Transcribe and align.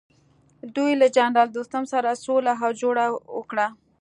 دوی 0.75 0.91
له 1.01 1.07
جنرال 1.15 1.49
دوستم 1.57 1.83
سره 1.93 2.19
سوله 2.25 2.53
او 2.63 2.71
جوړه 2.81 3.05
وکړه. 3.37 3.67